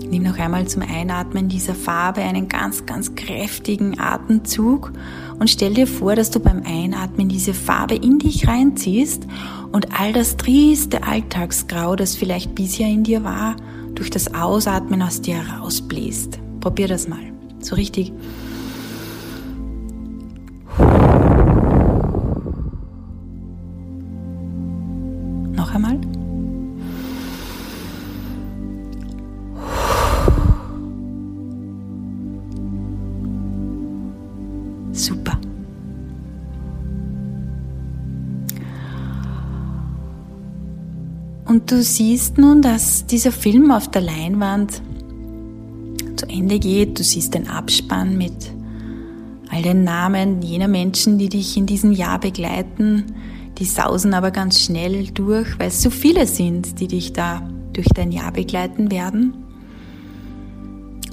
Nimm 0.08 0.22
noch 0.22 0.38
einmal 0.38 0.68
zum 0.68 0.82
Einatmen 0.82 1.48
dieser 1.48 1.74
Farbe 1.74 2.20
einen 2.22 2.48
ganz, 2.48 2.86
ganz 2.86 3.14
kräftigen 3.14 3.98
Atemzug 3.98 4.92
und 5.38 5.50
stell 5.50 5.74
dir 5.74 5.86
vor, 5.86 6.14
dass 6.14 6.30
du 6.30 6.38
beim 6.38 6.62
Einatmen 6.64 7.28
diese 7.28 7.54
Farbe 7.54 7.96
in 7.96 8.18
dich 8.18 8.46
reinziehst 8.46 9.26
und 9.72 9.98
all 9.98 10.12
das 10.12 10.36
trieste 10.36 11.02
Alltagsgrau, 11.02 11.96
das 11.96 12.14
vielleicht 12.14 12.54
bisher 12.54 12.88
in 12.88 13.02
dir 13.02 13.24
war, 13.24 13.56
durch 13.94 14.10
das 14.10 14.32
Ausatmen 14.32 15.02
aus 15.02 15.20
dir 15.20 15.36
herausbläst. 15.36 16.38
Probier 16.60 16.86
das 16.86 17.08
mal. 17.08 17.32
So 17.60 17.74
richtig. 17.74 18.12
Du 41.66 41.82
siehst 41.82 42.38
nun, 42.38 42.62
dass 42.62 43.06
dieser 43.06 43.32
Film 43.32 43.70
auf 43.70 43.90
der 43.90 44.02
Leinwand 44.02 44.80
zu 46.16 46.26
Ende 46.26 46.58
geht. 46.58 46.98
Du 46.98 47.04
siehst 47.04 47.34
den 47.34 47.48
Abspann 47.48 48.16
mit 48.16 48.52
all 49.50 49.62
den 49.62 49.84
Namen 49.84 50.42
jener 50.42 50.68
Menschen, 50.68 51.18
die 51.18 51.28
dich 51.28 51.56
in 51.56 51.66
diesem 51.66 51.92
Jahr 51.92 52.18
begleiten. 52.18 53.04
Die 53.58 53.64
sausen 53.64 54.14
aber 54.14 54.30
ganz 54.30 54.60
schnell 54.60 55.06
durch, 55.08 55.58
weil 55.58 55.68
es 55.68 55.82
so 55.82 55.90
viele 55.90 56.26
sind, 56.26 56.80
die 56.80 56.88
dich 56.88 57.12
da 57.12 57.42
durch 57.72 57.88
dein 57.94 58.12
Jahr 58.12 58.32
begleiten 58.32 58.90
werden. 58.90 59.34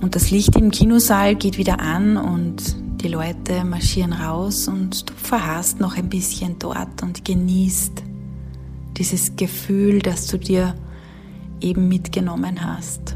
Und 0.02 0.16
das 0.16 0.32
Licht 0.32 0.56
im 0.56 0.72
Kinosaal 0.72 1.36
geht 1.36 1.58
wieder 1.58 1.80
an 1.80 2.18
und 2.18 2.76
die 3.02 3.08
Leute 3.08 3.64
marschieren 3.66 4.14
raus 4.14 4.68
und 4.68 5.10
du 5.10 5.14
verharrst 5.14 5.80
noch 5.80 5.98
ein 5.98 6.10
bisschen 6.10 6.58
dort 6.60 7.02
und 7.02 7.26
genießt 7.26 8.04
dieses 8.98 9.36
Gefühl, 9.36 10.00
das 10.00 10.28
du 10.28 10.38
dir 10.38 10.76
eben 11.62 11.88
mitgenommen 11.88 12.64
hast. 12.66 13.16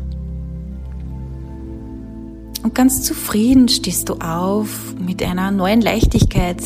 Und 2.63 2.75
ganz 2.75 3.03
zufrieden 3.03 3.69
stehst 3.69 4.09
du 4.09 4.15
auf 4.15 4.95
mit 4.99 5.23
einer 5.23 5.51
neuen 5.51 5.81
Leichtigkeit. 5.81 6.61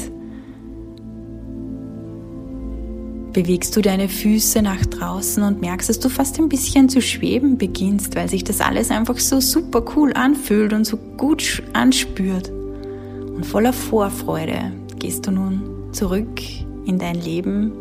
Bewegst 3.33 3.75
du 3.75 3.81
deine 3.81 4.09
Füße 4.09 4.61
nach 4.61 4.85
draußen 4.85 5.43
und 5.43 5.61
merkst, 5.61 5.89
dass 5.89 5.99
du 5.99 6.09
fast 6.09 6.39
ein 6.39 6.49
bisschen 6.49 6.89
zu 6.89 7.01
schweben 7.01 7.57
beginnst, 7.57 8.15
weil 8.15 8.29
sich 8.29 8.43
das 8.43 8.61
alles 8.61 8.91
einfach 8.91 9.19
so 9.19 9.39
super 9.39 9.85
cool 9.95 10.11
anfühlt 10.13 10.73
und 10.73 10.85
so 10.85 10.97
gut 10.97 11.63
anspürt. 11.73 12.49
Und 12.49 13.45
voller 13.45 13.71
Vorfreude 13.71 14.73
gehst 14.99 15.27
du 15.27 15.31
nun 15.31 15.61
zurück 15.91 16.41
in 16.85 16.97
dein 16.97 17.15
Leben, 17.15 17.71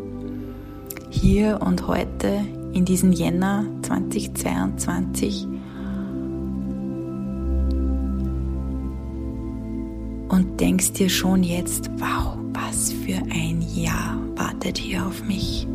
hier 1.11 1.59
und 1.61 1.87
heute, 1.87 2.39
in 2.73 2.85
diesen 2.85 3.11
Jänner 3.11 3.65
2022. 3.81 5.45
Und 10.29 10.59
denkst 10.59 10.93
dir 10.93 11.09
schon 11.09 11.43
jetzt, 11.43 11.91
wow, 11.97 12.37
was 12.53 12.93
für 12.93 13.17
ein 13.29 13.61
Jahr 13.75 14.17
wartet 14.35 14.77
hier 14.77 15.05
auf 15.05 15.21
mich. 15.25 15.67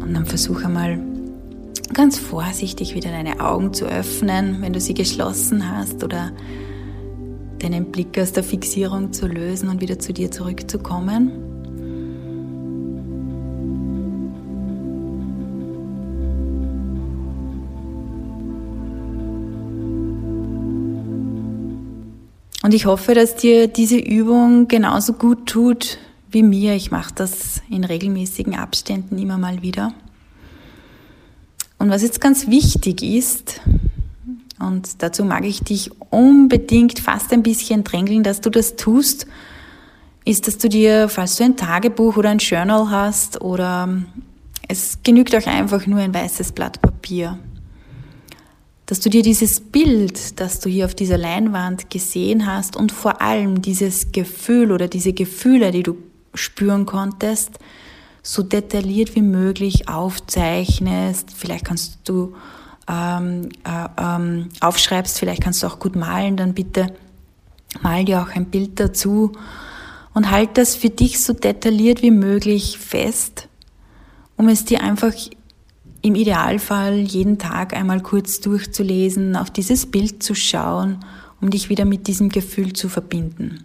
Und 0.00 0.14
dann 0.14 0.24
versuche 0.24 0.68
mal 0.68 1.00
ganz 1.92 2.16
vorsichtig 2.16 2.94
wieder 2.94 3.10
deine 3.10 3.40
Augen 3.40 3.74
zu 3.74 3.86
öffnen, 3.86 4.58
wenn 4.60 4.72
du 4.72 4.80
sie 4.80 4.94
geschlossen 4.94 5.68
hast 5.68 6.04
oder 6.04 6.30
deinen 7.62 7.92
Blick 7.92 8.18
aus 8.18 8.32
der 8.32 8.42
Fixierung 8.42 9.12
zu 9.12 9.26
lösen 9.26 9.68
und 9.68 9.80
wieder 9.80 9.98
zu 9.98 10.12
dir 10.12 10.30
zurückzukommen. 10.30 11.30
Und 22.64 22.74
ich 22.74 22.86
hoffe, 22.86 23.14
dass 23.14 23.36
dir 23.36 23.66
diese 23.68 23.98
Übung 23.98 24.68
genauso 24.68 25.14
gut 25.14 25.46
tut 25.46 25.98
wie 26.30 26.42
mir. 26.42 26.74
Ich 26.74 26.90
mache 26.90 27.12
das 27.14 27.60
in 27.68 27.84
regelmäßigen 27.84 28.54
Abständen 28.54 29.18
immer 29.18 29.36
mal 29.36 29.62
wieder. 29.62 29.92
Und 31.78 31.90
was 31.90 32.02
jetzt 32.02 32.20
ganz 32.20 32.46
wichtig 32.46 33.02
ist, 33.02 33.60
und 34.58 35.02
dazu 35.02 35.24
mag 35.24 35.44
ich 35.44 35.60
dich 35.62 35.90
unbedingt 36.10 36.98
fast 36.98 37.32
ein 37.32 37.42
bisschen 37.42 37.84
drängeln, 37.84 38.22
dass 38.22 38.40
du 38.40 38.50
das 38.50 38.76
tust, 38.76 39.26
ist, 40.24 40.46
dass 40.46 40.58
du 40.58 40.68
dir, 40.68 41.08
falls 41.08 41.36
du 41.36 41.44
ein 41.44 41.56
Tagebuch 41.56 42.16
oder 42.16 42.30
ein 42.30 42.38
Journal 42.38 42.90
hast 42.90 43.40
oder 43.40 43.88
es 44.68 44.98
genügt 45.02 45.34
auch 45.34 45.46
einfach 45.46 45.86
nur 45.86 45.98
ein 45.98 46.14
weißes 46.14 46.52
Blatt 46.52 46.80
Papier, 46.80 47.38
dass 48.86 49.00
du 49.00 49.10
dir 49.10 49.22
dieses 49.22 49.60
Bild, 49.60 50.38
das 50.40 50.60
du 50.60 50.68
hier 50.68 50.84
auf 50.84 50.94
dieser 50.94 51.18
Leinwand 51.18 51.90
gesehen 51.90 52.46
hast 52.46 52.76
und 52.76 52.92
vor 52.92 53.20
allem 53.20 53.62
dieses 53.62 54.12
Gefühl 54.12 54.70
oder 54.70 54.88
diese 54.88 55.12
Gefühle, 55.12 55.70
die 55.70 55.82
du 55.82 55.96
spüren 56.34 56.86
konntest, 56.86 57.58
so 58.22 58.42
detailliert 58.42 59.14
wie 59.16 59.22
möglich 59.22 59.88
aufzeichnest. 59.88 61.30
Vielleicht 61.36 61.64
kannst 61.64 61.98
du 62.04 62.34
ähm, 62.88 63.48
äh, 63.64 63.88
ähm, 63.98 64.48
aufschreibst, 64.60 65.18
vielleicht 65.18 65.42
kannst 65.42 65.62
du 65.62 65.66
auch 65.66 65.78
gut 65.78 65.96
malen, 65.96 66.36
dann 66.36 66.54
bitte 66.54 66.88
mal 67.80 68.04
dir 68.04 68.22
auch 68.22 68.30
ein 68.34 68.46
Bild 68.46 68.78
dazu 68.80 69.32
und 70.14 70.30
halt 70.30 70.58
das 70.58 70.76
für 70.76 70.90
dich 70.90 71.24
so 71.24 71.32
detailliert 71.32 72.02
wie 72.02 72.10
möglich 72.10 72.78
fest, 72.78 73.48
um 74.36 74.48
es 74.48 74.64
dir 74.64 74.82
einfach 74.82 75.12
im 76.02 76.14
Idealfall 76.14 76.98
jeden 76.98 77.38
Tag 77.38 77.74
einmal 77.74 78.00
kurz 78.00 78.40
durchzulesen, 78.40 79.36
auf 79.36 79.50
dieses 79.50 79.86
Bild 79.86 80.22
zu 80.22 80.34
schauen, 80.34 81.04
um 81.40 81.50
dich 81.50 81.68
wieder 81.68 81.84
mit 81.84 82.08
diesem 82.08 82.28
Gefühl 82.28 82.72
zu 82.72 82.88
verbinden. 82.88 83.64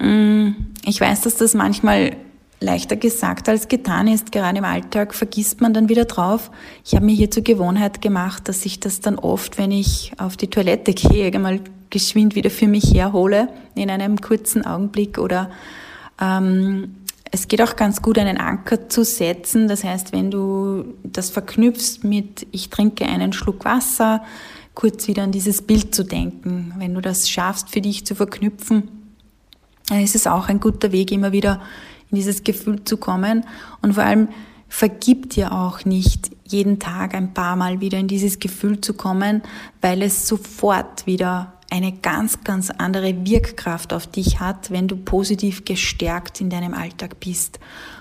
Mm, 0.00 0.50
ich 0.84 1.00
weiß, 1.00 1.22
dass 1.22 1.36
das 1.36 1.54
manchmal 1.54 2.16
leichter 2.62 2.96
gesagt 2.96 3.48
als 3.48 3.68
getan 3.68 4.08
ist. 4.08 4.32
Gerade 4.32 4.58
im 4.58 4.64
Alltag 4.64 5.14
vergisst 5.14 5.60
man 5.60 5.74
dann 5.74 5.88
wieder 5.88 6.04
drauf. 6.04 6.50
Ich 6.84 6.94
habe 6.94 7.04
mir 7.04 7.14
hier 7.14 7.30
zur 7.30 7.42
Gewohnheit 7.42 8.00
gemacht, 8.00 8.48
dass 8.48 8.64
ich 8.64 8.80
das 8.80 9.00
dann 9.00 9.18
oft, 9.18 9.58
wenn 9.58 9.70
ich 9.70 10.12
auf 10.18 10.36
die 10.36 10.48
Toilette 10.48 10.94
gehe, 10.94 11.32
einmal 11.32 11.60
geschwind 11.90 12.34
wieder 12.34 12.50
für 12.50 12.68
mich 12.68 12.94
herhole 12.94 13.48
in 13.74 13.90
einem 13.90 14.20
kurzen 14.20 14.64
Augenblick 14.64 15.18
oder 15.18 15.50
ähm, 16.20 16.94
es 17.30 17.48
geht 17.48 17.62
auch 17.62 17.76
ganz 17.76 18.02
gut, 18.02 18.18
einen 18.18 18.36
Anker 18.36 18.88
zu 18.88 19.04
setzen. 19.04 19.66
Das 19.66 19.84
heißt, 19.84 20.12
wenn 20.12 20.30
du 20.30 20.84
das 21.02 21.30
verknüpfst 21.30 22.04
mit 22.04 22.46
ich 22.52 22.68
trinke 22.68 23.06
einen 23.06 23.32
Schluck 23.32 23.64
Wasser, 23.64 24.22
kurz 24.74 25.08
wieder 25.08 25.22
an 25.22 25.32
dieses 25.32 25.62
Bild 25.62 25.94
zu 25.94 26.04
denken. 26.04 26.74
Wenn 26.78 26.94
du 26.94 27.00
das 27.00 27.28
schaffst, 27.28 27.70
für 27.70 27.80
dich 27.80 28.06
zu 28.06 28.14
verknüpfen, 28.14 28.88
dann 29.88 30.00
ist 30.00 30.14
es 30.14 30.26
auch 30.26 30.48
ein 30.48 30.60
guter 30.60 30.92
Weg, 30.92 31.10
immer 31.10 31.32
wieder 31.32 31.60
in 32.12 32.16
dieses 32.16 32.44
Gefühl 32.44 32.84
zu 32.84 32.96
kommen. 32.96 33.44
Und 33.80 33.94
vor 33.94 34.04
allem 34.04 34.28
vergib 34.68 35.30
dir 35.30 35.52
auch 35.52 35.84
nicht 35.84 36.30
jeden 36.44 36.78
Tag 36.78 37.14
ein 37.14 37.34
paar 37.34 37.56
Mal 37.56 37.80
wieder 37.80 37.98
in 37.98 38.08
dieses 38.08 38.38
Gefühl 38.38 38.80
zu 38.80 38.94
kommen, 38.94 39.42
weil 39.80 40.02
es 40.02 40.28
sofort 40.28 41.06
wieder 41.06 41.54
eine 41.70 41.92
ganz, 41.92 42.44
ganz 42.44 42.70
andere 42.70 43.26
Wirkkraft 43.26 43.94
auf 43.94 44.06
dich 44.06 44.40
hat, 44.40 44.70
wenn 44.70 44.88
du 44.88 44.96
positiv 44.96 45.64
gestärkt 45.64 46.40
in 46.40 46.50
deinem 46.50 46.74
Alltag 46.74 47.18
bist. 47.18 47.58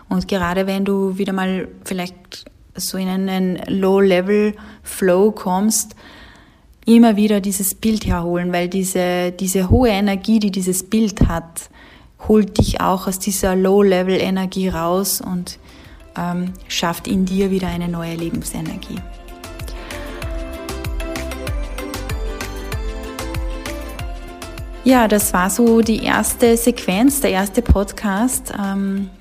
Und 0.10 0.28
gerade 0.28 0.68
wenn 0.68 0.84
du 0.84 1.18
wieder 1.18 1.32
mal 1.32 1.70
vielleicht 1.86 2.46
so 2.76 2.98
in 2.98 3.08
einen 3.08 3.62
Low-Level-Flow 3.68 5.32
kommst, 5.32 5.96
immer 6.86 7.16
wieder 7.16 7.40
dieses 7.40 7.76
Bild 7.76 8.06
herholen, 8.06 8.52
weil 8.52 8.68
diese, 8.68 9.32
diese 9.32 9.70
hohe 9.70 9.90
Energie, 9.90 10.40
die 10.40 10.52
dieses 10.52 10.84
Bild 10.84 11.28
hat, 11.28 11.70
holt 12.28 12.58
dich 12.58 12.82
auch 12.82 13.08
aus 13.08 13.20
dieser 13.20 13.56
Low-Level-Energie 13.56 14.70
raus 14.70 15.22
und 15.22 15.60
ähm, 16.18 16.54
schafft 16.68 17.08
in 17.08 17.26
dir 17.26 17.52
wieder 17.52 17.68
eine 17.68 17.88
neue 17.88 18.16
Lebensenergie. 18.16 19.00
Ja, 24.84 25.08
das 25.08 25.32
war 25.32 25.50
so 25.50 25.82
die 25.82 26.04
erste 26.04 26.58
Sequenz, 26.58 27.22
der 27.22 27.32
erste 27.32 27.62
Podcast. 27.62 28.52
Ähm, 28.60 29.12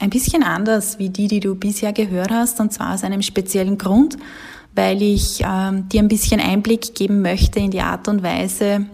ein 0.00 0.10
bisschen 0.10 0.42
anders 0.42 0.98
wie 0.98 1.10
die, 1.10 1.28
die 1.28 1.40
du 1.40 1.54
bisher 1.54 1.92
gehört 1.92 2.30
hast, 2.30 2.58
und 2.60 2.72
zwar 2.72 2.94
aus 2.94 3.04
einem 3.04 3.20
speziellen 3.20 3.76
Grund, 3.76 4.16
weil 4.74 5.02
ich 5.02 5.42
ähm, 5.44 5.88
dir 5.88 6.02
ein 6.02 6.08
bisschen 6.08 6.40
Einblick 6.40 6.94
geben 6.94 7.20
möchte 7.20 7.58
in 7.58 7.70
die 7.70 7.80
Art 7.80 8.08
und 8.08 8.22
Weise, 8.22 8.86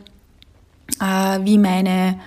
äh, 1.01 1.39
wie 1.45 1.59
meine, 1.59 2.19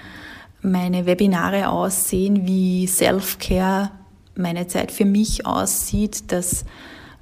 meine 0.67 1.06
Webinare 1.06 1.69
aussehen, 1.69 2.45
wie 2.45 2.88
Self-Care 2.88 3.91
meine 4.36 4.67
Zeit 4.67 4.91
für 4.91 5.06
mich 5.06 5.45
aussieht. 5.45 6.32
Das 6.32 6.65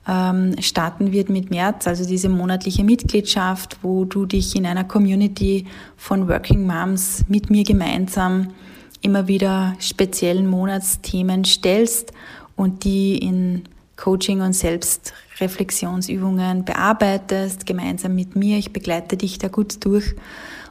ähm, 0.07 0.55
starten 0.59 1.11
wird 1.11 1.29
mit 1.29 1.49
März, 1.49 1.87
also 1.87 2.05
diese 2.05 2.29
monatliche 2.29 2.83
Mitgliedschaft, 2.83 3.77
wo 3.81 4.05
du 4.05 4.25
dich 4.25 4.55
in 4.55 4.65
einer 4.65 4.83
Community 4.83 5.65
von 5.97 6.27
Working 6.27 6.65
Moms 6.65 7.25
mit 7.27 7.49
mir 7.49 7.63
gemeinsam 7.63 8.49
immer 9.01 9.27
wieder 9.27 9.75
speziellen 9.79 10.47
Monatsthemen 10.47 11.45
stellst 11.45 12.11
und 12.55 12.83
die 12.83 13.17
in 13.17 13.63
Coaching 13.97 14.41
und 14.41 14.53
Selbstreflexionsübungen 14.53 16.65
bearbeitest, 16.65 17.65
gemeinsam 17.65 18.15
mit 18.15 18.35
mir. 18.35 18.57
Ich 18.57 18.73
begleite 18.73 19.17
dich 19.17 19.37
da 19.37 19.47
gut 19.47 19.85
durch. 19.85 20.15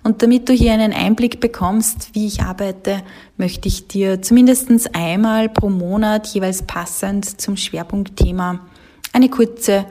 Und 0.03 0.23
damit 0.23 0.51
du 0.51 0.53
hier 0.53 0.75
einen 0.75 0.93
Einblick 0.93 1.41
bekommst, 1.41 2.15
wie 2.15 2.27
ich 2.27 2.43
arbeite, 2.43 3.03
möchte 3.39 3.69
ich 3.69 3.89
dir 3.89 4.21
zumindest 4.21 4.95
einmal 4.95 5.49
pro 5.49 5.71
Monat 5.71 6.27
jeweils 6.29 6.63
passend 6.63 7.41
zum 7.41 7.57
Schwerpunktthema 7.57 8.61
eine 9.15 9.31
kurze 9.31 9.87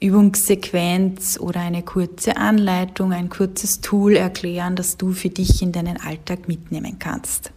Übungssequenz 0.00 1.38
oder 1.38 1.60
eine 1.60 1.84
kurze 1.84 2.36
Anleitung, 2.36 3.12
ein 3.12 3.28
kurzes 3.28 3.80
Tool 3.80 4.16
erklären, 4.16 4.74
das 4.74 4.96
du 4.96 5.12
für 5.12 5.28
dich 5.28 5.62
in 5.62 5.70
deinen 5.70 5.96
Alltag 5.96 6.48
mitnehmen 6.48 6.98
kannst. 6.98 7.52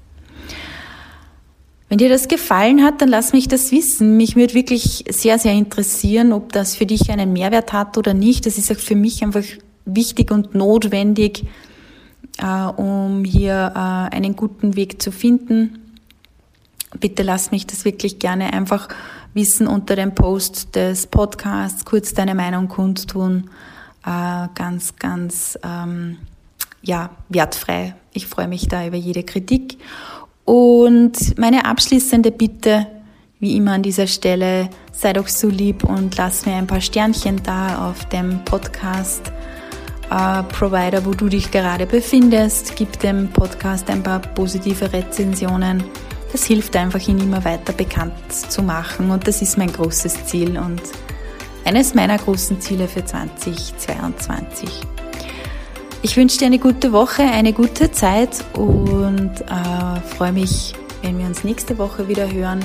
Wenn 1.88 2.00
dir 2.00 2.10
das 2.10 2.28
gefallen 2.28 2.84
hat, 2.84 3.02
dann 3.02 3.10
lass 3.10 3.32
mich 3.32 3.48
das 3.48 3.72
wissen. 3.72 4.18
Mich 4.18 4.36
würde 4.36 4.56
wirklich 4.56 5.06
sehr, 5.10 5.38
sehr 5.38 5.54
interessieren, 5.54 6.34
ob 6.34 6.52
das 6.52 6.76
für 6.76 6.86
dich 6.86 7.12
einen 7.12 7.32
Mehrwert 7.32 7.74
hat 7.74 7.98
oder 7.98 8.14
nicht. 8.14 8.46
Das 8.46 8.58
ist 8.58 8.72
auch 8.72 8.80
für 8.80 8.96
mich 8.96 9.24
einfach 9.24 9.44
wichtig 9.86 10.32
und 10.32 10.56
notwendig, 10.56 11.44
äh, 12.40 12.66
um 12.66 13.24
hier 13.24 13.72
äh, 13.76 14.16
einen 14.16 14.36
guten 14.36 14.76
Weg 14.76 15.02
zu 15.02 15.12
finden. 15.12 15.80
Bitte 17.00 17.24
lass 17.24 17.52
mich 17.52 17.68
das 17.68 17.86
wirklich 17.86 18.20
gerne 18.20 18.54
einfach 18.54 18.88
wissen 19.36 19.68
unter 19.68 19.96
dem 19.96 20.16
Post 20.16 20.76
des 20.76 21.08
Podcasts, 21.08 21.86
kurz 21.86 22.14
deine 22.14 22.34
Meinung 22.34 22.68
kundtun. 22.68 23.50
Äh, 24.06 24.48
ganz, 24.56 24.96
ganz 24.96 25.60
ähm, 25.62 26.18
ja, 26.82 27.12
wertfrei. 27.30 27.96
Ich 28.14 28.28
freue 28.28 28.48
mich 28.48 28.68
da 28.68 28.88
über 28.88 28.98
jede 28.98 29.24
Kritik. 29.24 29.78
Und 30.46 31.38
meine 31.38 31.66
abschließende 31.66 32.32
Bitte, 32.32 32.88
wie 33.40 33.58
immer 33.58 33.74
an 33.74 33.84
dieser 33.84 34.08
Stelle, 34.08 34.70
sei 34.92 35.14
doch 35.14 35.28
so 35.28 35.50
lieb 35.50 35.84
und 35.84 36.16
lass 36.18 36.46
mir 36.46 36.56
ein 36.56 36.68
paar 36.68 36.82
Sternchen 36.82 37.42
da 37.44 37.90
auf 37.90 38.06
dem 38.10 38.46
Podcast 38.46 39.34
äh, 40.12 40.44
Provider, 40.44 41.06
wo 41.06 41.12
du 41.12 41.28
dich 41.28 41.52
gerade 41.52 41.86
befindest. 41.86 42.76
Gib 42.76 43.00
dem 43.00 43.30
Podcast 43.30 43.90
ein 43.90 44.04
paar 44.04 44.20
positive 44.20 44.94
Rezensionen. 44.94 45.84
Das 46.32 46.46
hilft 46.46 46.76
einfach, 46.76 47.06
ihn 47.08 47.20
immer 47.20 47.44
weiter 47.44 47.74
bekannt 47.74 48.14
zu 48.32 48.62
machen 48.62 49.10
und 49.10 49.28
das 49.28 49.42
ist 49.42 49.58
mein 49.58 49.72
großes 49.72 50.26
Ziel 50.26 50.58
und 50.58 50.82
eines 51.64 51.96
meiner 51.96 52.18
großen 52.18 52.62
Ziele 52.62 52.88
für 52.88 53.04
2022. 53.04 54.70
Ich 56.06 56.16
wünsche 56.18 56.38
dir 56.38 56.46
eine 56.46 56.60
gute 56.60 56.92
Woche, 56.92 57.24
eine 57.24 57.52
gute 57.52 57.92
Zeit 57.92 58.46
und 58.54 59.32
äh, 59.42 60.16
freue 60.16 60.34
mich, 60.34 60.76
wenn 61.02 61.18
wir 61.18 61.26
uns 61.26 61.44
nächste 61.44 61.80
Woche 61.80 62.08
wieder 62.08 62.32
hören 62.32 62.64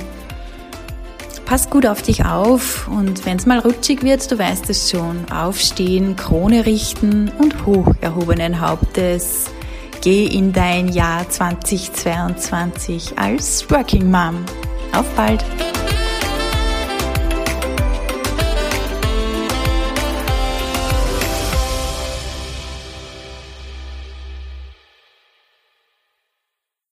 pass 1.46 1.68
gut 1.68 1.84
auf 1.84 2.00
dich 2.00 2.24
auf 2.24 2.86
und 2.86 3.26
wenn 3.26 3.36
es 3.36 3.44
mal 3.44 3.58
rutschig 3.58 4.04
wird, 4.04 4.30
du 4.30 4.38
weißt 4.38 4.70
es 4.70 4.88
schon, 4.88 5.28
aufstehen, 5.32 6.14
Krone 6.14 6.64
richten 6.64 7.28
und 7.38 7.66
hoch 7.66 7.92
erhobenen 8.00 8.60
Hauptes. 8.60 9.46
Geh 10.00 10.26
in 10.26 10.52
dein 10.52 10.86
Jahr 10.86 11.28
2022 11.28 13.18
als 13.18 13.68
Working 13.68 14.08
Mom. 14.12 14.44
Auf 14.92 15.08
bald! 15.16 15.44